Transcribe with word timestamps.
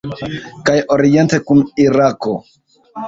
Kaj 0.69 0.77
oriente 0.95 1.41
kun 1.51 1.61
Irako. 1.85 2.35